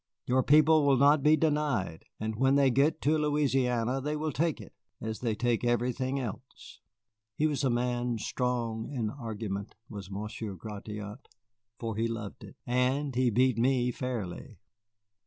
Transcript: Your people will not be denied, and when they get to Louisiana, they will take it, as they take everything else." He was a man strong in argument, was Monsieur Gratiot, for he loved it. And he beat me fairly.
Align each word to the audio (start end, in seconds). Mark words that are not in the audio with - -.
Your 0.25 0.41
people 0.41 0.83
will 0.83 0.97
not 0.97 1.21
be 1.21 1.35
denied, 1.37 2.05
and 2.19 2.35
when 2.35 2.55
they 2.55 2.71
get 2.71 3.03
to 3.03 3.19
Louisiana, 3.19 4.01
they 4.01 4.15
will 4.15 4.31
take 4.31 4.59
it, 4.59 4.73
as 4.99 5.19
they 5.19 5.35
take 5.35 5.63
everything 5.63 6.19
else." 6.19 6.79
He 7.35 7.45
was 7.45 7.63
a 7.63 7.69
man 7.69 8.17
strong 8.17 8.89
in 8.91 9.11
argument, 9.11 9.75
was 9.89 10.09
Monsieur 10.09 10.55
Gratiot, 10.55 11.27
for 11.77 11.95
he 11.95 12.07
loved 12.07 12.43
it. 12.43 12.55
And 12.65 13.13
he 13.13 13.29
beat 13.29 13.59
me 13.59 13.91
fairly. 13.91 14.57